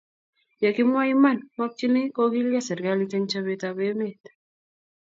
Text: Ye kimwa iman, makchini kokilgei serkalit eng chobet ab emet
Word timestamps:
Ye 0.61 0.69
kimwa 0.75 1.01
iman, 1.13 1.37
makchini 1.57 2.01
kokilgei 2.15 2.65
serkalit 2.67 3.13
eng 3.13 3.25
chobet 3.31 3.61
ab 3.69 3.77
emet 3.87 4.21